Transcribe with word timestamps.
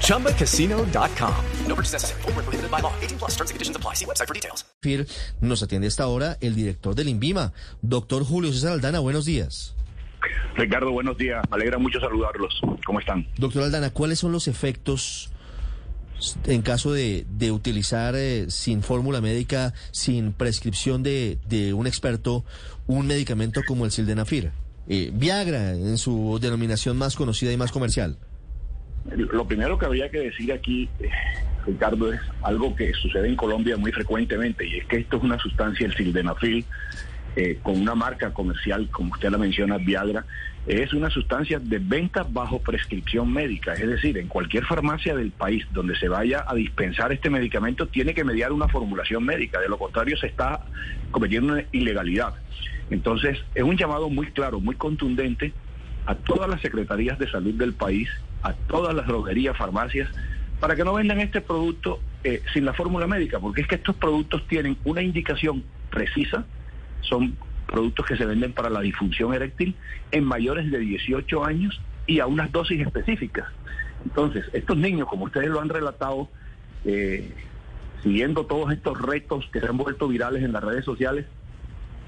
ChumbaCasino.com. 0.00 1.34
No 1.68 1.74
purchase 1.74 1.92
necessary. 1.92 2.22
Full 2.22 2.32
prohibited 2.32 2.70
by 2.70 2.80
law. 2.80 2.92
18 3.02 3.18
plus 3.18 3.32
terms 3.36 3.50
and 3.50 3.56
conditions 3.56 3.76
apply. 3.76 3.94
See 3.94 4.06
website 4.06 4.28
for 4.28 4.34
details. 4.34 4.64
Nos 5.40 5.62
atiende 5.62 5.86
esta 5.86 6.06
hora 6.06 6.36
el 6.40 6.54
director 6.54 6.94
del 6.94 7.08
INVIMA, 7.08 7.52
doctor 7.80 8.22
Julio 8.24 8.52
César 8.52 8.72
Aldana. 8.72 9.00
Buenos 9.00 9.24
días. 9.24 9.74
Ricardo, 10.56 10.90
buenos 10.92 11.16
días. 11.16 11.42
Me 11.50 11.56
alegra 11.56 11.78
mucho 11.78 12.00
saludarlos. 12.00 12.60
¿Cómo 12.86 13.00
están? 13.00 13.26
Doctor 13.38 13.62
Aldana, 13.62 13.90
¿cuáles 13.90 14.18
son 14.18 14.32
los 14.32 14.46
efectos 14.46 15.30
en 16.46 16.62
caso 16.62 16.92
de, 16.92 17.26
de 17.30 17.50
utilizar 17.50 18.14
eh, 18.16 18.46
sin 18.50 18.82
fórmula 18.82 19.20
médica, 19.20 19.74
sin 19.90 20.32
prescripción 20.32 21.02
de, 21.02 21.38
de, 21.48 21.72
un 21.72 21.86
experto, 21.86 22.44
un 22.86 23.06
medicamento 23.06 23.62
como 23.66 23.84
el 23.84 23.90
sildenafil? 23.90 24.52
Eh, 24.88 25.10
Viagra, 25.14 25.72
en 25.72 25.98
su 25.98 26.38
denominación 26.40 26.96
más 26.98 27.16
conocida 27.16 27.52
y 27.52 27.56
más 27.56 27.72
comercial. 27.72 28.18
Lo 29.10 29.46
primero 29.46 29.78
que 29.78 29.86
habría 29.86 30.10
que 30.10 30.18
decir 30.18 30.52
aquí, 30.52 30.88
eh, 30.98 31.10
Ricardo, 31.66 32.12
es 32.12 32.20
algo 32.42 32.74
que 32.74 32.92
sucede 32.94 33.28
en 33.28 33.36
Colombia 33.36 33.76
muy 33.76 33.92
frecuentemente, 33.92 34.66
y 34.66 34.78
es 34.78 34.86
que 34.86 34.96
esto 34.96 35.18
es 35.18 35.22
una 35.22 35.38
sustancia, 35.38 35.86
el 35.86 35.94
sildenafil, 35.94 36.64
eh, 37.36 37.58
con 37.62 37.80
una 37.80 37.94
marca 37.94 38.32
comercial, 38.32 38.88
como 38.90 39.12
usted 39.12 39.30
la 39.30 39.38
menciona, 39.38 39.76
Viagra, 39.76 40.24
es 40.66 40.94
una 40.94 41.10
sustancia 41.10 41.58
de 41.58 41.78
venta 41.78 42.24
bajo 42.26 42.58
prescripción 42.60 43.30
médica. 43.32 43.74
Es 43.74 43.86
decir, 43.86 44.16
en 44.16 44.28
cualquier 44.28 44.64
farmacia 44.64 45.14
del 45.14 45.30
país 45.30 45.66
donde 45.72 45.96
se 45.96 46.08
vaya 46.08 46.44
a 46.46 46.54
dispensar 46.54 47.12
este 47.12 47.28
medicamento, 47.28 47.86
tiene 47.86 48.14
que 48.14 48.24
mediar 48.24 48.52
una 48.52 48.68
formulación 48.68 49.24
médica. 49.24 49.60
De 49.60 49.68
lo 49.68 49.78
contrario, 49.78 50.16
se 50.16 50.28
está 50.28 50.64
cometiendo 51.10 51.52
una 51.52 51.64
ilegalidad. 51.72 52.34
Entonces, 52.90 53.38
es 53.54 53.62
un 53.62 53.76
llamado 53.76 54.08
muy 54.08 54.28
claro, 54.28 54.60
muy 54.60 54.76
contundente 54.76 55.52
a 56.06 56.14
todas 56.14 56.48
las 56.48 56.60
secretarías 56.60 57.18
de 57.18 57.30
salud 57.30 57.54
del 57.54 57.72
país, 57.72 58.08
a 58.42 58.52
todas 58.52 58.94
las 58.94 59.06
droguerías, 59.06 59.56
farmacias, 59.56 60.08
para 60.60 60.76
que 60.76 60.84
no 60.84 60.94
vendan 60.94 61.20
este 61.20 61.40
producto 61.40 62.00
eh, 62.22 62.42
sin 62.52 62.64
la 62.64 62.72
fórmula 62.72 63.06
médica, 63.06 63.38
porque 63.38 63.62
es 63.62 63.66
que 63.66 63.74
estos 63.76 63.96
productos 63.96 64.46
tienen 64.46 64.76
una 64.84 65.02
indicación 65.02 65.64
precisa, 65.90 66.44
son 67.00 67.36
productos 67.66 68.06
que 68.06 68.16
se 68.16 68.24
venden 68.24 68.52
para 68.52 68.70
la 68.70 68.80
disfunción 68.80 69.34
eréctil 69.34 69.74
en 70.10 70.24
mayores 70.24 70.70
de 70.70 70.78
18 70.78 71.44
años 71.44 71.80
y 72.06 72.20
a 72.20 72.26
unas 72.26 72.52
dosis 72.52 72.80
específicas. 72.80 73.46
Entonces, 74.04 74.44
estos 74.52 74.76
niños, 74.76 75.08
como 75.08 75.24
ustedes 75.24 75.48
lo 75.48 75.60
han 75.60 75.68
relatado, 75.68 76.28
eh, 76.84 77.30
siguiendo 78.02 78.44
todos 78.46 78.72
estos 78.72 79.00
retos 79.00 79.48
que 79.52 79.60
se 79.60 79.66
han 79.66 79.78
vuelto 79.78 80.08
virales 80.08 80.42
en 80.42 80.52
las 80.52 80.62
redes 80.62 80.84
sociales, 80.84 81.26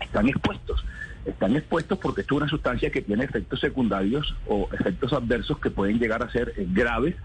están 0.01 0.29
expuestos. 0.29 0.85
Están 1.27 1.57
expuestos 1.57 1.99
porque 1.99 2.21
es 2.21 2.31
una 2.31 2.49
sustancia 2.49 2.91
que 2.91 3.03
tiene 3.03 3.25
efectos 3.25 3.61
secundarios 3.61 4.37
o 4.47 4.69
efectos 4.73 5.13
adversos 5.13 5.59
que 5.59 5.71
pueden 5.71 5.99
llegar 5.99 6.23
a 6.23 6.31
ser 6.31 6.55
eh, 6.57 6.67
graves 6.71 7.17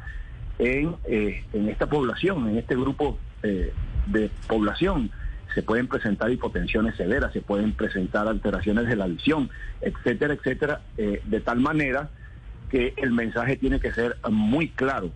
en, 0.58 0.96
eh, 1.06 1.44
en 1.54 1.70
esta 1.70 1.88
población, 1.88 2.50
en 2.50 2.58
este 2.58 2.76
grupo 2.76 3.20
eh, 3.44 3.72
de 4.08 4.32
población. 4.48 5.12
Se 5.54 5.62
pueden 5.62 5.88
presentar 5.88 6.32
hipotensiones 6.32 6.96
severas, 6.96 7.32
se 7.32 7.42
pueden 7.42 7.74
presentar 7.74 8.28
alteraciones 8.28 8.88
de 8.88 8.96
la 8.96 9.06
visión, 9.06 9.50
etcétera, 9.82 10.34
etcétera, 10.34 10.82
de 10.96 11.42
tal 11.42 11.60
manera 11.60 12.10
que 12.70 12.94
el 12.96 13.12
mensaje 13.12 13.58
tiene 13.58 13.82
que 13.82 13.92
ser 13.92 14.16
muy 14.30 14.70
claro 14.70 15.12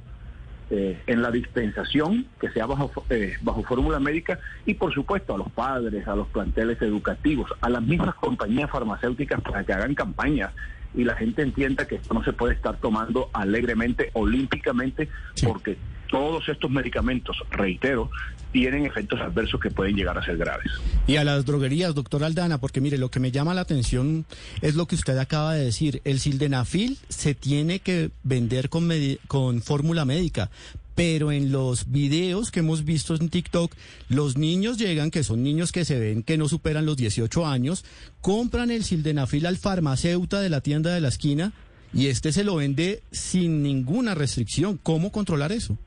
eh, 0.69 0.99
en 1.07 1.21
la 1.21 1.31
dispensación, 1.31 2.25
que 2.39 2.49
sea 2.49 2.65
bajo, 2.65 2.91
eh, 3.09 3.35
bajo 3.41 3.63
fórmula 3.63 3.99
médica, 3.99 4.39
y 4.65 4.73
por 4.73 4.93
supuesto 4.93 5.35
a 5.35 5.37
los 5.37 5.51
padres, 5.51 6.07
a 6.07 6.15
los 6.15 6.27
planteles 6.27 6.81
educativos, 6.81 7.51
a 7.61 7.69
las 7.69 7.81
mismas 7.81 8.15
compañías 8.15 8.69
farmacéuticas 8.69 9.41
para 9.41 9.63
que 9.63 9.73
hagan 9.73 9.93
campañas 9.93 10.51
y 10.95 11.03
la 11.03 11.15
gente 11.15 11.41
entienda 11.41 11.85
que 11.85 11.95
esto 11.95 12.13
no 12.13 12.23
se 12.23 12.33
puede 12.33 12.53
estar 12.53 12.77
tomando 12.77 13.29
alegremente, 13.33 14.11
olímpicamente, 14.13 15.09
porque 15.43 15.77
todos 16.15 16.47
estos 16.47 16.71
medicamentos, 16.71 17.35
reitero, 17.51 18.09
tienen 18.53 18.85
efectos 18.85 19.19
adversos 19.19 19.59
que 19.59 19.69
pueden 19.69 19.97
llegar 19.97 20.17
a 20.17 20.23
ser 20.23 20.37
graves. 20.37 20.71
Y 21.07 21.17
a 21.17 21.25
las 21.25 21.45
droguerías, 21.45 21.93
doctor 21.93 22.23
Aldana, 22.23 22.57
porque 22.57 22.79
mire, 22.79 22.97
lo 22.97 23.11
que 23.11 23.19
me 23.19 23.31
llama 23.31 23.53
la 23.53 23.59
atención 23.59 24.25
es 24.61 24.75
lo 24.75 24.85
que 24.85 24.95
usted 24.95 25.17
acaba 25.17 25.55
de 25.55 25.65
decir. 25.65 26.01
El 26.05 26.21
sildenafil 26.21 26.97
se 27.09 27.35
tiene 27.35 27.79
que 27.79 28.11
vender 28.23 28.69
con, 28.69 29.61
fórmula 29.61 30.05
médica, 30.05 30.49
pero 30.95 31.33
en 31.33 31.51
los 31.51 31.91
videos 31.91 32.49
que 32.49 32.61
hemos 32.61 32.85
visto 32.85 33.13
en 33.15 33.27
TikTok, 33.27 33.73
los 34.07 34.37
niños 34.37 34.77
llegan, 34.77 35.11
que 35.11 35.23
son 35.23 35.43
niños 35.43 35.73
que 35.73 35.83
se 35.83 35.99
ven 35.99 36.23
que 36.23 36.37
no 36.37 36.47
superan 36.47 36.85
los 36.85 36.95
18 36.95 37.45
años, 37.45 37.83
compran 38.21 38.71
el 38.71 38.85
sildenafil 38.85 39.47
al 39.47 39.57
farmacéutico 39.57 40.37
de 40.37 40.49
la 40.49 40.61
tienda 40.61 40.93
de 40.93 41.01
la 41.01 41.09
esquina 41.09 41.51
y 41.93 42.07
este 42.07 42.31
se 42.31 42.45
lo 42.45 42.55
vende 42.55 43.03
sin 43.11 43.63
ninguna 43.63 44.15
restricción. 44.15 44.79
¿Cómo 44.81 45.11
controlar 45.11 45.51
eso? 45.51 45.77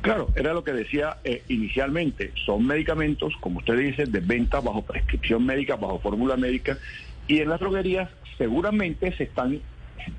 Claro, 0.00 0.28
era 0.36 0.52
lo 0.54 0.62
que 0.62 0.72
decía 0.72 1.18
eh, 1.24 1.42
inicialmente. 1.48 2.32
Son 2.46 2.66
medicamentos, 2.66 3.34
como 3.40 3.58
usted 3.58 3.76
dice, 3.76 4.06
de 4.06 4.20
venta 4.20 4.60
bajo 4.60 4.82
prescripción 4.82 5.44
médica, 5.44 5.76
bajo 5.76 5.98
fórmula 5.98 6.36
médica, 6.36 6.78
y 7.26 7.40
en 7.40 7.48
las 7.48 7.60
droguerías 7.60 8.08
seguramente 8.36 9.12
se 9.16 9.24
están 9.24 9.60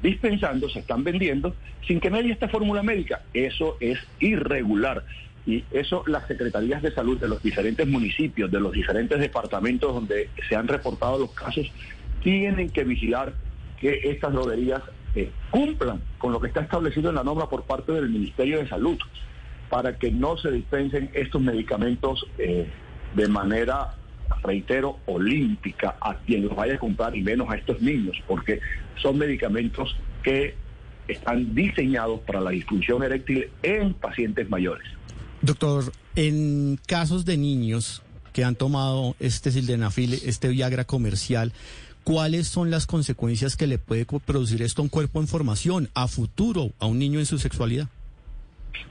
dispensando, 0.03 0.69
se 0.69 0.79
están 0.79 1.03
vendiendo 1.03 1.55
sin 1.87 1.99
que 1.99 2.09
medie 2.09 2.33
esta 2.33 2.49
fórmula 2.49 2.83
médica. 2.83 3.21
Eso 3.33 3.77
es 3.79 3.99
irregular. 4.19 5.05
Y 5.45 5.63
eso 5.71 6.03
las 6.05 6.27
secretarías 6.27 6.81
de 6.81 6.91
salud 6.91 7.17
de 7.17 7.29
los 7.29 7.41
diferentes 7.41 7.87
municipios, 7.87 8.51
de 8.51 8.59
los 8.59 8.73
diferentes 8.73 9.19
departamentos 9.19 9.93
donde 9.93 10.29
se 10.47 10.55
han 10.55 10.67
reportado 10.67 11.17
los 11.17 11.31
casos, 11.31 11.71
tienen 12.21 12.69
que 12.69 12.83
vigilar 12.83 13.33
que 13.79 14.01
estas 14.03 14.33
droguerías 14.33 14.81
eh, 15.15 15.31
cumplan 15.49 16.01
con 16.17 16.33
lo 16.33 16.41
que 16.41 16.47
está 16.47 16.59
establecido 16.59 17.09
en 17.09 17.15
la 17.15 17.23
norma 17.23 17.49
por 17.49 17.63
parte 17.63 17.93
del 17.93 18.09
Ministerio 18.09 18.59
de 18.59 18.67
Salud 18.67 18.99
para 19.69 19.97
que 19.97 20.11
no 20.11 20.37
se 20.37 20.51
dispensen 20.51 21.09
estos 21.13 21.41
medicamentos 21.41 22.25
eh, 22.37 22.67
de 23.15 23.27
manera, 23.27 23.95
reitero, 24.43 24.99
olímpica 25.05 25.95
a 26.01 26.15
quien 26.15 26.45
los 26.45 26.55
vaya 26.55 26.75
a 26.75 26.79
comprar 26.79 27.15
y 27.15 27.21
menos 27.21 27.49
a 27.49 27.55
estos 27.55 27.81
niños, 27.81 28.17
porque 28.27 28.59
son 29.01 29.17
medicamentos 29.17 29.95
que 30.23 30.55
están 31.07 31.55
diseñados 31.55 32.19
para 32.21 32.41
la 32.41 32.51
disfunción 32.51 33.03
eréctil 33.03 33.49
en 33.63 33.93
pacientes 33.93 34.49
mayores. 34.49 34.87
Doctor, 35.41 35.91
en 36.15 36.79
casos 36.85 37.25
de 37.25 37.37
niños 37.37 38.01
que 38.33 38.43
han 38.43 38.55
tomado 38.55 39.15
este 39.19 39.51
sildenafil, 39.51 40.13
este 40.13 40.49
Viagra 40.49 40.85
comercial, 40.85 41.53
¿cuáles 42.03 42.47
son 42.47 42.69
las 42.69 42.85
consecuencias 42.85 43.55
que 43.55 43.67
le 43.67 43.77
puede 43.77 44.05
producir 44.05 44.61
esto 44.61 44.81
a 44.81 44.83
un 44.83 44.89
cuerpo 44.89 45.19
en 45.19 45.27
formación, 45.27 45.89
a 45.93 46.07
futuro, 46.07 46.71
a 46.79 46.85
un 46.85 46.99
niño 46.99 47.19
en 47.19 47.25
su 47.25 47.39
sexualidad? 47.39 47.87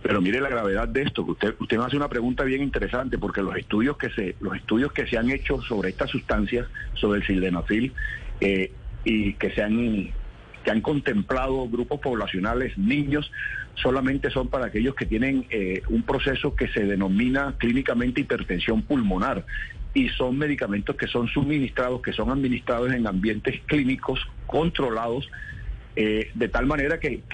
Pero 0.03 0.21
mire 0.21 0.41
la 0.41 0.49
gravedad 0.49 0.89
de 0.89 1.03
esto, 1.03 1.23
usted, 1.23 1.55
usted 1.59 1.77
me 1.77 1.85
hace 1.85 1.97
una 1.97 2.09
pregunta 2.09 2.45
bien 2.45 2.63
interesante, 2.63 3.19
porque 3.19 3.43
los 3.43 3.57
estudios 3.57 3.97
que 3.97 4.11
se, 4.11 4.37
los 4.41 4.55
estudios 4.57 4.93
que 4.93 5.07
se 5.07 5.19
han 5.19 5.31
hecho 5.31 5.61
sobre 5.63 5.91
estas 5.91 6.11
sustancias, 6.11 6.67
sobre 6.95 7.21
el 7.21 7.27
sildenafil, 7.27 7.93
eh, 8.41 8.73
y 9.05 9.35
que 9.35 9.51
se 9.51 9.63
han 9.63 10.13
que 10.65 10.71
han 10.73 10.81
contemplado 10.81 11.69
grupos 11.69 12.01
poblacionales, 12.01 12.77
niños, 12.77 13.31
solamente 13.75 14.31
son 14.31 14.49
para 14.49 14.67
aquellos 14.67 14.95
que 14.95 15.07
tienen 15.07 15.47
eh, 15.51 15.83
un 15.89 16.03
proceso 16.03 16.55
que 16.55 16.69
se 16.69 16.85
denomina 16.85 17.55
clínicamente 17.59 18.23
hipertensión 18.23 18.83
pulmonar 18.83 19.47
y 19.95 20.09
son 20.11 20.37
medicamentos 20.37 20.97
que 20.97 21.07
son 21.07 21.29
suministrados, 21.29 22.03
que 22.03 22.13
son 22.13 22.31
administrados 22.31 22.93
en 22.93 23.07
ambientes 23.07 23.61
clínicos 23.67 24.21
controlados 24.47 25.31
eh, 26.01 26.31
de 26.33 26.49
tal 26.49 26.65
manera 26.65 27.01
que, 27.01 27.25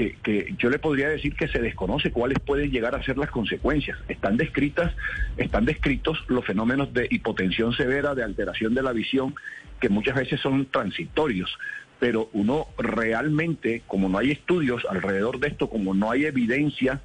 yo 0.57 0.71
le 0.71 0.79
podría 0.79 1.11
decir 1.11 1.37
que 1.37 1.49
se 1.49 1.59
desconoce 1.59 2.11
cuáles 2.11 2.39
pueden 2.39 2.71
llegar 2.71 2.95
a 2.95 3.03
ser 3.03 3.19
las 3.19 3.31
consecuencias. 3.31 3.99
Están 4.09 4.39
descritas, 4.39 4.91
están 5.37 5.67
descritos 5.67 6.25
los 6.29 6.47
fenómenos 6.47 6.91
de 6.95 7.07
hipotensión 7.11 7.75
severa, 7.75 8.15
de 8.15 8.23
alteración 8.23 8.73
de 8.73 8.83
la 8.83 8.93
visión, 8.93 9.35
que 9.81 9.91
muchas 9.91 10.17
veces 10.17 10.41
son 10.41 10.65
transitorios. 10.65 11.59
Pero 12.01 12.31
uno 12.33 12.69
realmente, 12.79 13.83
como 13.87 14.09
no 14.09 14.17
hay 14.17 14.31
estudios 14.31 14.87
alrededor 14.89 15.41
de 15.41 15.49
esto, 15.49 15.69
como 15.69 15.93
no 15.93 16.11
hay 16.11 16.25
evidencia, 16.25 17.03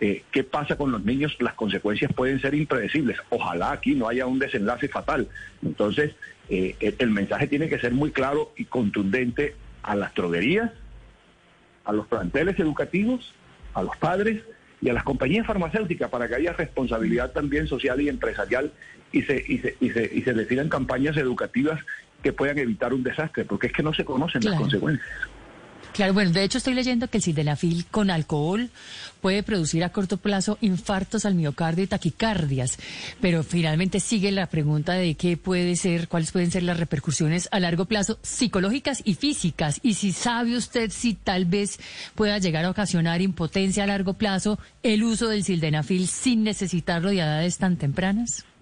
eh, 0.00 0.22
¿qué 0.32 0.44
pasa 0.44 0.76
con 0.76 0.92
los 0.92 1.04
niños? 1.04 1.36
Las 1.40 1.52
consecuencias 1.52 2.10
pueden 2.14 2.40
ser 2.40 2.54
impredecibles. 2.54 3.18
Ojalá 3.28 3.72
aquí 3.72 3.94
no 3.94 4.08
haya 4.08 4.24
un 4.24 4.38
desenlace 4.38 4.88
fatal. 4.88 5.28
Entonces, 5.62 6.14
eh, 6.48 6.74
el 6.80 7.10
mensaje 7.10 7.48
tiene 7.48 7.68
que 7.68 7.78
ser 7.78 7.92
muy 7.92 8.12
claro 8.12 8.54
y 8.56 8.64
contundente 8.64 9.56
a 9.82 9.94
las 9.94 10.14
droguerías 10.14 10.70
a 11.84 11.92
los 11.92 12.06
planteles 12.06 12.58
educativos, 12.58 13.34
a 13.74 13.82
los 13.82 13.96
padres 13.96 14.42
y 14.80 14.88
a 14.88 14.92
las 14.92 15.04
compañías 15.04 15.46
farmacéuticas 15.46 16.10
para 16.10 16.28
que 16.28 16.34
haya 16.34 16.52
responsabilidad 16.52 17.32
también 17.32 17.66
social 17.66 18.00
y 18.00 18.08
empresarial 18.08 18.72
y 19.12 19.22
se, 19.22 19.44
y 19.46 19.58
se, 19.58 19.76
y 19.80 19.90
se, 19.90 20.10
y 20.12 20.22
se 20.22 20.32
decidan 20.32 20.68
campañas 20.68 21.16
educativas 21.16 21.80
que 22.22 22.32
puedan 22.32 22.58
evitar 22.58 22.94
un 22.94 23.02
desastre, 23.02 23.44
porque 23.44 23.66
es 23.68 23.72
que 23.72 23.82
no 23.82 23.92
se 23.92 24.04
conocen 24.04 24.44
las 24.44 24.54
consecuencias. 24.54 25.06
Claro, 25.92 26.14
bueno, 26.14 26.30
de 26.30 26.42
hecho 26.42 26.56
estoy 26.56 26.72
leyendo 26.72 27.08
que 27.08 27.18
el 27.18 27.22
sildenafil 27.22 27.84
con 27.84 28.10
alcohol 28.10 28.70
puede 29.20 29.42
producir 29.42 29.84
a 29.84 29.90
corto 29.90 30.16
plazo 30.16 30.56
infartos 30.62 31.26
al 31.26 31.34
miocardio 31.34 31.84
y 31.84 31.86
taquicardias, 31.86 32.78
pero 33.20 33.42
finalmente 33.42 34.00
sigue 34.00 34.32
la 34.32 34.46
pregunta 34.46 34.94
de 34.94 35.14
qué 35.16 35.36
puede 35.36 35.76
ser, 35.76 36.08
cuáles 36.08 36.32
pueden 36.32 36.50
ser 36.50 36.62
las 36.62 36.78
repercusiones 36.78 37.46
a 37.52 37.60
largo 37.60 37.84
plazo 37.84 38.18
psicológicas 38.22 39.02
y 39.04 39.14
físicas, 39.14 39.80
y 39.82 39.94
si 39.94 40.12
sabe 40.12 40.56
usted 40.56 40.90
si 40.90 41.12
tal 41.12 41.44
vez 41.44 41.78
pueda 42.14 42.38
llegar 42.38 42.64
a 42.64 42.70
ocasionar 42.70 43.20
impotencia 43.20 43.84
a 43.84 43.86
largo 43.86 44.14
plazo 44.14 44.58
el 44.82 45.02
uso 45.04 45.28
del 45.28 45.44
sildenafil 45.44 46.08
sin 46.08 46.42
necesitarlo 46.42 47.10
de 47.10 47.18
edades 47.18 47.58
tan 47.58 47.76
tempranas. 47.76 48.46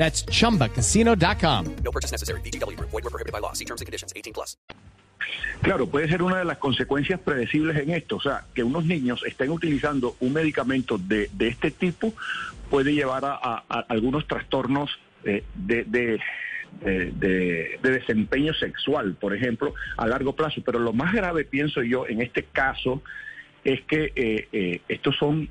That's 0.00 0.24
chumbacasino.com. 0.24 1.64
No 1.84 1.90
purchase 1.92 2.10
necessary. 2.10 2.40
VGW 2.40 2.74
Group. 2.74 2.88
Void 2.90 3.04
were 3.04 3.10
prohibited 3.10 3.32
by 3.34 3.40
law. 3.40 3.52
See 3.52 3.66
terms 3.66 3.82
and 3.82 3.86
conditions. 3.86 4.14
18 4.16 4.32
plus. 4.32 4.56
Claro, 5.62 5.86
puede 5.88 6.08
ser 6.08 6.22
una 6.22 6.38
de 6.38 6.46
las 6.46 6.56
consecuencias 6.56 7.20
predecibles 7.20 7.76
en 7.76 7.90
esto. 7.90 8.16
O 8.16 8.20
sea, 8.20 8.46
que 8.54 8.62
unos 8.64 8.86
niños 8.86 9.22
estén 9.26 9.50
utilizando 9.50 10.16
un 10.20 10.32
medicamento 10.32 10.96
de, 10.96 11.28
de 11.34 11.48
este 11.48 11.70
tipo 11.70 12.14
puede 12.70 12.94
llevar 12.94 13.26
a, 13.26 13.34
a- 13.34 13.64
a 13.68 13.80
algunos 13.90 14.26
trastornos 14.26 14.88
eh, 15.24 15.44
de, 15.54 15.84
de- 15.84 16.18
de- 16.80 17.10
de- 17.12 17.78
de 17.82 17.90
desempeño 17.90 18.54
sexual, 18.54 19.16
por 19.20 19.34
ejemplo, 19.34 19.74
a 19.98 20.06
largo 20.06 20.34
plazo. 20.34 20.62
Pero 20.64 20.78
lo 20.78 20.94
más 20.94 21.12
grave, 21.12 21.44
pienso 21.44 21.82
yo, 21.82 22.06
en 22.08 22.22
este 22.22 22.44
caso, 22.44 23.02
es 23.64 23.82
que 23.82 24.12
eh, 24.16 24.48
eh, 24.52 24.80
estos 24.88 25.14
son 25.18 25.50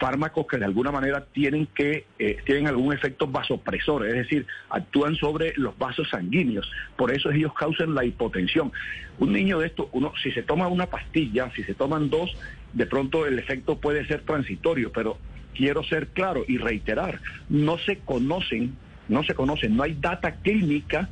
fármacos 0.00 0.46
que 0.46 0.56
de 0.56 0.64
alguna 0.64 0.90
manera 0.90 1.26
tienen 1.32 1.66
que 1.66 2.06
eh, 2.18 2.38
tienen 2.44 2.66
algún 2.66 2.92
efecto 2.92 3.26
vasopresor, 3.26 4.06
es 4.06 4.14
decir, 4.14 4.46
actúan 4.70 5.14
sobre 5.14 5.52
los 5.56 5.76
vasos 5.78 6.08
sanguíneos. 6.08 6.68
Por 6.96 7.12
eso 7.12 7.30
ellos 7.30 7.52
causan 7.54 7.94
la 7.94 8.04
hipotensión. 8.04 8.72
Un 9.18 9.32
niño 9.32 9.58
de 9.60 9.66
esto, 9.66 9.90
uno 9.92 10.12
si 10.22 10.32
se 10.32 10.42
toma 10.42 10.66
una 10.68 10.86
pastilla, 10.86 11.52
si 11.54 11.62
se 11.62 11.74
toman 11.74 12.08
dos, 12.08 12.34
de 12.72 12.86
pronto 12.86 13.26
el 13.26 13.38
efecto 13.38 13.78
puede 13.78 14.06
ser 14.06 14.22
transitorio, 14.22 14.90
pero 14.90 15.18
quiero 15.54 15.84
ser 15.84 16.08
claro 16.08 16.44
y 16.48 16.56
reiterar, 16.56 17.20
no 17.50 17.76
se 17.76 17.98
conocen, 17.98 18.74
no 19.08 19.22
se 19.22 19.34
conocen, 19.34 19.76
no 19.76 19.82
hay 19.82 19.94
data 20.00 20.36
clínica 20.36 21.10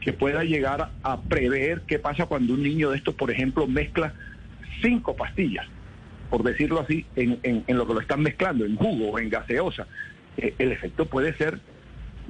que 0.00 0.12
pueda 0.12 0.42
llegar 0.42 0.90
a 1.02 1.20
prever 1.22 1.82
qué 1.86 1.98
pasa 1.98 2.26
cuando 2.26 2.54
un 2.54 2.62
niño 2.62 2.90
de 2.90 2.96
estos, 2.98 3.14
por 3.14 3.30
ejemplo, 3.30 3.66
mezcla 3.68 4.14
cinco 4.82 5.14
pastillas 5.14 5.66
por 6.30 6.42
decirlo 6.42 6.80
así, 6.80 7.06
en, 7.16 7.38
en- 7.42 7.64
en 7.66 7.76
lo 7.78 7.86
que 7.86 7.94
lo 7.94 8.00
están 8.00 8.20
mezclando, 8.22 8.64
en 8.64 8.76
jugo 8.76 9.10
o 9.10 9.18
en 9.18 9.28
gaseosa, 9.30 9.86
eh, 10.36 10.54
el 10.58 10.72
efecto 10.72 11.06
puede 11.06 11.34
ser, 11.36 11.54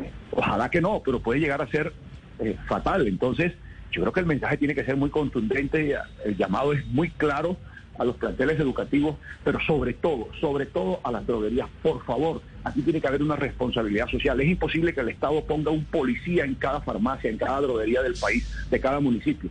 eh, 0.03 0.11
ojalá 0.31 0.71
que 0.71 0.81
no, 0.81 1.03
pero 1.05 1.21
puede 1.21 1.41
llegar 1.41 1.63
a 1.63 1.67
ser 1.69 1.93
eh, 2.39 2.57
fatal. 2.69 3.07
Entonces, 3.07 3.53
yo 3.93 4.03
creo 4.03 4.13
que 4.13 4.21
el 4.21 4.27
mensaje 4.27 4.57
tiene 4.59 4.75
que 4.75 4.85
ser 4.85 4.97
muy 4.97 5.11
contundente, 5.11 5.97
ah, 5.97 6.05
el 6.25 6.37
llamado 6.37 6.73
es 6.73 6.87
muy 6.87 7.11
claro 7.11 7.57
a 7.99 8.05
los 8.05 8.17
planteles 8.17 8.61
educativos, 8.61 9.17
pero 9.43 9.59
sobre 9.67 9.95
todo, 9.95 10.29
sobre 10.39 10.67
todo 10.67 11.01
a 11.03 11.11
las 11.11 11.27
droguerías. 11.27 11.67
Por 11.83 12.05
favor, 12.05 12.43
aquí 12.63 12.83
tiene 12.83 13.01
que 13.01 13.09
haber 13.09 13.23
una 13.23 13.37
responsabilidad 13.37 14.07
social. 14.09 14.39
Es 14.39 14.49
imposible 14.49 14.93
que 14.93 15.01
el 15.01 15.09
Estado 15.09 15.43
ponga 15.47 15.71
un 15.71 15.87
policía 15.87 16.45
en 16.45 16.57
cada 16.57 16.83
farmacia, 16.83 17.31
en 17.31 17.39
cada 17.39 17.63
droguería 17.63 18.03
del 18.03 18.15
país, 18.17 18.47
de 18.71 18.81
cada 18.81 19.01
municipio. 19.01 19.49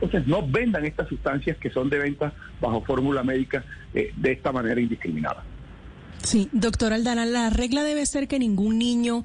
Entonces, 0.00 0.26
no 0.26 0.46
vendan 0.46 0.84
estas 0.84 1.08
sustancias 1.08 1.56
que 1.56 1.70
son 1.70 1.88
de 1.88 1.98
venta 1.98 2.32
bajo 2.60 2.82
fórmula 2.82 3.22
médica 3.22 3.64
eh, 3.94 4.12
de 4.16 4.32
esta 4.32 4.52
manera 4.52 4.80
indiscriminada. 4.80 5.42
Sí, 6.22 6.48
doctor 6.52 6.92
Aldana, 6.92 7.24
la 7.24 7.50
regla 7.50 7.84
debe 7.84 8.04
ser 8.04 8.26
que 8.26 8.38
ningún 8.38 8.78
niño 8.78 9.24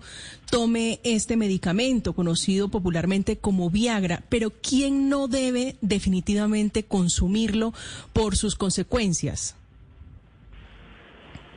tome 0.51 0.99
este 1.03 1.35
medicamento, 1.35 2.13
conocido 2.13 2.69
popularmente 2.69 3.37
como 3.37 3.69
Viagra, 3.69 4.21
pero 4.29 4.51
¿quién 4.51 5.09
no 5.09 5.27
debe 5.27 5.77
definitivamente 5.81 6.83
consumirlo 6.83 7.73
por 8.13 8.35
sus 8.35 8.55
consecuencias? 8.55 9.57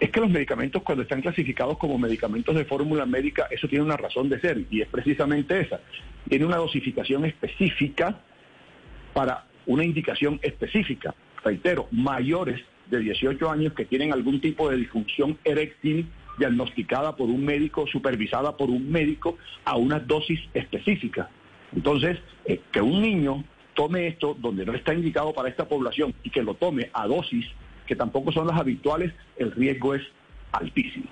Es 0.01 0.11
que 0.11 0.21
los 0.21 0.31
medicamentos 0.31 0.83
cuando 0.83 1.03
están 1.03 1.21
clasificados 1.21 1.79
como 1.79 1.99
medicamentos 1.99 2.55
de 2.55 2.65
fórmula 2.65 3.05
médica, 3.05 3.47
eso 3.51 3.69
tiene 3.69 3.85
una 3.85 3.97
razón 3.97 4.29
de 4.29 4.41
ser 4.41 4.65
y 4.71 4.81
es 4.81 4.89
precisamente 4.89 5.61
esa. 5.61 5.81
Tiene 6.29 6.47
una 6.47 6.57
dosificación 6.57 7.25
específica 7.27 8.19
para 9.15 9.47
una 9.67 9.85
indicación 9.85 10.39
específica. 10.43 11.15
Reitero, 11.43 11.89
mayores 11.91 12.61
de 12.91 12.99
18 12.99 13.51
años 13.51 13.73
que 13.73 13.87
tienen 13.87 14.13
algún 14.13 14.41
tipo 14.41 14.69
de 14.69 14.77
disfunción 14.77 15.39
eréctil 15.45 16.09
diagnosticada 16.39 17.17
por 17.17 17.29
un 17.29 17.45
médico, 17.45 17.87
supervisada 17.87 18.57
por 18.57 18.69
un 18.69 18.91
médico, 18.91 19.39
a 19.65 19.77
una 19.77 20.01
dosis 20.01 20.41
específica. 20.53 21.31
Entonces, 21.75 22.19
eh, 22.45 22.61
que 22.73 22.81
un 22.81 23.01
niño 23.01 23.45
tome 23.75 24.07
esto 24.07 24.37
donde 24.39 24.67
no 24.67 24.75
está 24.75 24.95
indicado 24.95 25.33
para 25.33 25.49
esta 25.49 25.67
población 25.69 26.15
y 26.23 26.31
que 26.31 26.43
lo 26.43 26.55
tome 26.55 26.91
a 26.93 27.07
dosis 27.07 27.47
que 27.87 27.97
tampoco 27.97 28.33
son 28.33 28.47
las 28.47 28.59
habituales, 28.59 29.13
el 29.37 29.53
riesgo 29.53 29.95
es 29.95 30.03
altísimo. 30.53 31.07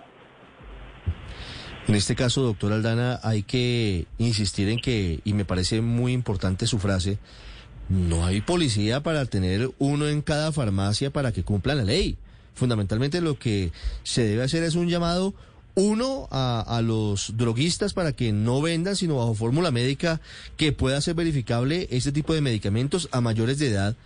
En 1.89 1.97
este 1.97 2.15
caso, 2.15 2.43
doctor 2.43 2.73
Aldana, 2.73 3.19
hay 3.23 3.43
que 3.43 4.07
insistir 4.19 4.69
en 4.69 4.79
que, 4.79 5.21
y 5.25 5.35
me 5.35 5.45
parece 5.45 5.81
muy 5.81 6.13
importante 6.13 6.67
su 6.67 6.79
frase, 6.79 7.19
no 7.89 8.25
hay 8.25 8.41
policía 8.41 9.03
para 9.03 9.27
tener 9.27 9.71
uno 9.79 10.09
en 10.09 10.23
cada 10.23 10.53
farmacia 10.53 11.11
para 11.11 11.33
que 11.33 11.45
cumpla 11.45 11.75
la 11.75 11.85
ley. 11.85 12.17
Fundamentalmente 12.55 13.21
lo 13.21 13.39
que 13.39 13.73
se 14.03 14.25
debe 14.25 14.43
hacer 14.43 14.63
es 14.63 14.75
un 14.75 14.89
llamado, 14.89 15.35
uno, 15.75 16.29
a, 16.31 16.61
a 16.61 16.83
los 16.83 17.37
droguistas 17.37 17.95
para 17.95 18.13
que 18.13 18.33
no 18.33 18.61
vendan, 18.61 18.97
sino 18.97 19.17
bajo 19.17 19.35
fórmula 19.35 19.71
médica, 19.71 20.21
que 20.57 20.73
pueda 20.73 21.01
ser 21.01 21.15
verificable 21.15 21.89
este 21.91 22.13
tipo 22.13 22.35
de 22.35 22.43
medicamentos 22.43 23.09
a 23.11 23.21
mayores 23.21 23.59
de 23.59 23.69
edad. 23.69 23.97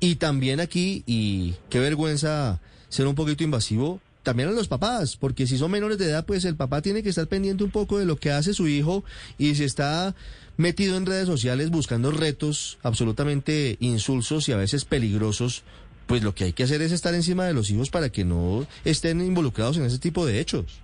Y 0.00 0.16
también 0.16 0.60
aquí, 0.60 1.04
y 1.06 1.54
qué 1.70 1.78
vergüenza 1.78 2.60
ser 2.88 3.06
un 3.06 3.14
poquito 3.14 3.44
invasivo, 3.44 4.00
también 4.26 4.48
a 4.48 4.52
los 4.52 4.66
papás, 4.66 5.16
porque 5.16 5.46
si 5.46 5.56
son 5.56 5.70
menores 5.70 5.98
de 5.98 6.06
edad, 6.06 6.26
pues 6.26 6.44
el 6.44 6.56
papá 6.56 6.82
tiene 6.82 7.04
que 7.04 7.10
estar 7.10 7.28
pendiente 7.28 7.62
un 7.62 7.70
poco 7.70 7.98
de 7.98 8.04
lo 8.04 8.16
que 8.16 8.32
hace 8.32 8.54
su 8.54 8.66
hijo 8.66 9.04
y 9.38 9.54
si 9.54 9.62
está 9.62 10.16
metido 10.56 10.96
en 10.96 11.06
redes 11.06 11.26
sociales 11.26 11.70
buscando 11.70 12.10
retos 12.10 12.78
absolutamente 12.82 13.76
insulsos 13.80 14.48
y 14.48 14.52
a 14.52 14.56
veces 14.56 14.84
peligrosos, 14.84 15.64
pues 16.06 16.22
lo 16.22 16.34
que 16.34 16.44
hay 16.44 16.52
que 16.52 16.62
hacer 16.62 16.82
es 16.82 16.92
estar 16.92 17.14
encima 17.14 17.44
de 17.44 17.54
los 17.54 17.70
hijos 17.70 17.90
para 17.90 18.10
que 18.10 18.24
no 18.24 18.66
estén 18.84 19.20
involucrados 19.20 19.76
en 19.76 19.84
ese 19.84 19.98
tipo 19.98 20.24
de 20.24 20.40
hechos. 20.40 20.82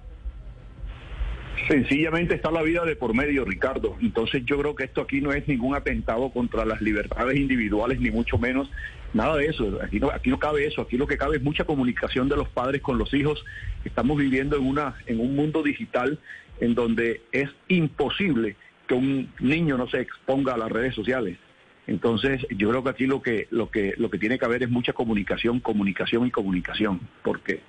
Sencillamente 1.68 2.34
está 2.34 2.50
la 2.50 2.62
vida 2.62 2.84
de 2.84 2.96
por 2.96 3.14
medio, 3.14 3.44
Ricardo. 3.44 3.96
Entonces 4.00 4.42
yo 4.44 4.58
creo 4.58 4.74
que 4.74 4.84
esto 4.84 5.00
aquí 5.00 5.20
no 5.20 5.32
es 5.32 5.46
ningún 5.46 5.76
atentado 5.76 6.30
contra 6.30 6.64
las 6.64 6.80
libertades 6.80 7.36
individuales, 7.36 8.00
ni 8.00 8.10
mucho 8.10 8.36
menos 8.36 8.68
nada 9.14 9.36
de 9.36 9.46
eso. 9.46 9.78
Aquí 9.80 10.00
no, 10.00 10.10
aquí 10.10 10.30
no 10.30 10.40
cabe 10.40 10.66
eso. 10.66 10.82
Aquí 10.82 10.96
lo 10.96 11.06
que 11.06 11.16
cabe 11.16 11.36
es 11.36 11.42
mucha 11.42 11.64
comunicación 11.64 12.28
de 12.28 12.36
los 12.36 12.48
padres 12.48 12.82
con 12.82 12.98
los 12.98 13.14
hijos. 13.14 13.44
Estamos 13.84 14.18
viviendo 14.18 14.56
en 14.56 14.66
una, 14.66 14.96
en 15.06 15.20
un 15.20 15.36
mundo 15.36 15.62
digital 15.62 16.18
en 16.60 16.74
donde 16.74 17.22
es 17.30 17.48
imposible 17.68 18.56
un 18.96 19.32
niño 19.40 19.76
no 19.76 19.88
se 19.88 20.00
exponga 20.00 20.54
a 20.54 20.58
las 20.58 20.70
redes 20.70 20.94
sociales. 20.94 21.38
Entonces, 21.86 22.40
yo 22.56 22.70
creo 22.70 22.84
que 22.84 22.90
aquí 22.90 23.06
lo 23.06 23.20
que, 23.20 23.48
lo 23.50 23.70
que, 23.70 23.94
lo 23.98 24.08
que 24.10 24.18
tiene 24.18 24.38
que 24.38 24.44
haber 24.44 24.62
es 24.62 24.70
mucha 24.70 24.92
comunicación, 24.92 25.58
comunicación 25.60 26.26
y 26.26 26.30
comunicación, 26.30 27.00
porque 27.24 27.60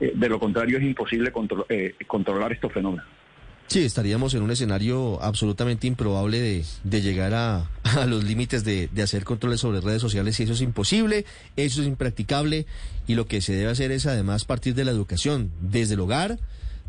eh, 0.00 0.12
de 0.14 0.28
lo 0.28 0.38
contrario 0.38 0.76
es 0.78 0.84
imposible 0.84 1.32
contro- 1.32 1.64
eh, 1.70 1.94
controlar 2.06 2.52
estos 2.52 2.72
fenómenos. 2.72 3.06
Sí, 3.68 3.82
estaríamos 3.84 4.32
en 4.34 4.42
un 4.42 4.50
escenario 4.52 5.20
absolutamente 5.22 5.88
improbable 5.88 6.38
de, 6.38 6.64
de 6.84 7.00
llegar 7.02 7.34
a, 7.34 7.68
a 7.98 8.06
los 8.06 8.22
límites 8.22 8.62
de, 8.62 8.88
de 8.92 9.02
hacer 9.02 9.24
controles 9.24 9.58
sobre 9.60 9.80
redes 9.80 10.02
sociales 10.02 10.38
y 10.38 10.44
eso 10.44 10.52
es 10.52 10.60
imposible, 10.60 11.24
eso 11.56 11.80
es 11.80 11.88
impracticable 11.88 12.66
y 13.08 13.14
lo 13.16 13.26
que 13.26 13.40
se 13.40 13.54
debe 13.54 13.70
hacer 13.70 13.90
es 13.90 14.06
además 14.06 14.44
partir 14.44 14.74
de 14.74 14.84
la 14.84 14.90
educación 14.92 15.50
desde 15.62 15.94
el 15.94 16.00
hogar. 16.00 16.38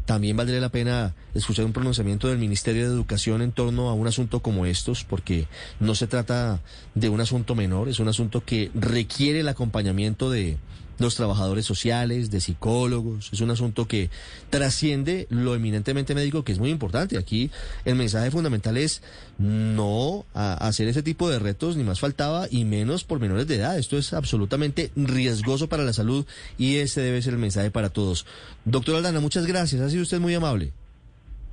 También 0.07 0.37
valdría 0.37 0.61
la 0.61 0.69
pena 0.69 1.15
escuchar 1.33 1.65
un 1.65 1.73
pronunciamiento 1.73 2.29
del 2.29 2.37
Ministerio 2.37 2.87
de 2.87 2.95
Educación 2.95 3.41
en 3.41 3.51
torno 3.51 3.89
a 3.89 3.93
un 3.93 4.07
asunto 4.07 4.39
como 4.39 4.65
estos, 4.65 5.03
porque 5.03 5.49
no 5.81 5.95
se 5.95 6.07
trata 6.07 6.61
de 6.95 7.09
un 7.09 7.19
asunto 7.19 7.55
menor, 7.55 7.89
es 7.89 7.99
un 7.99 8.07
asunto 8.07 8.41
que 8.45 8.71
requiere 8.73 9.41
el 9.41 9.49
acompañamiento 9.49 10.31
de, 10.31 10.59
los 10.99 11.15
trabajadores 11.15 11.65
sociales, 11.65 12.31
de 12.31 12.41
psicólogos. 12.41 13.29
Es 13.31 13.41
un 13.41 13.51
asunto 13.51 13.87
que 13.87 14.09
trasciende 14.49 15.27
lo 15.29 15.55
eminentemente 15.55 16.15
médico, 16.15 16.43
que 16.43 16.51
es 16.51 16.59
muy 16.59 16.69
importante. 16.69 17.17
Aquí 17.17 17.51
el 17.85 17.95
mensaje 17.95 18.31
fundamental 18.31 18.77
es 18.77 19.01
no 19.37 20.25
a 20.33 20.53
hacer 20.53 20.87
ese 20.87 21.03
tipo 21.03 21.29
de 21.29 21.39
retos, 21.39 21.77
ni 21.77 21.83
más 21.83 21.99
faltaba, 21.99 22.47
y 22.49 22.65
menos 22.65 23.03
por 23.03 23.19
menores 23.19 23.47
de 23.47 23.55
edad. 23.55 23.77
Esto 23.77 23.97
es 23.97 24.13
absolutamente 24.13 24.91
riesgoso 24.95 25.67
para 25.67 25.83
la 25.83 25.93
salud 25.93 26.25
y 26.57 26.77
ese 26.77 27.01
debe 27.01 27.21
ser 27.21 27.33
el 27.33 27.39
mensaje 27.39 27.71
para 27.71 27.89
todos. 27.89 28.25
Doctor 28.65 28.95
Aldana, 28.95 29.19
muchas 29.19 29.45
gracias. 29.45 29.81
Ha 29.81 29.89
sido 29.89 30.03
usted 30.03 30.19
muy 30.19 30.33
amable. 30.33 30.71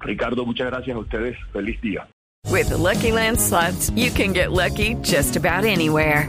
Ricardo, 0.00 0.44
muchas 0.44 0.66
gracias 0.66 0.96
a 0.96 0.98
ustedes. 0.98 1.36
Feliz 1.52 1.80
día. 1.80 2.08
With 2.50 2.68
the 2.68 2.76
Lucky 2.76 3.10
Land 3.10 3.40
slots, 3.40 3.90
you 3.96 4.10
can 4.10 4.32
get 4.32 4.52
lucky 4.52 4.94
just 5.02 5.36
about 5.36 5.64
anywhere. 5.64 6.28